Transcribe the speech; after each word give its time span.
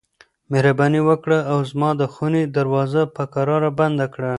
مهرباني 0.51 1.01
وکړه 1.09 1.39
او 1.51 1.57
زما 1.71 1.89
د 2.01 2.03
خونې 2.13 2.43
دروازه 2.57 3.01
په 3.15 3.23
کراره 3.33 3.69
بنده 3.79 4.05
کړه. 4.13 4.29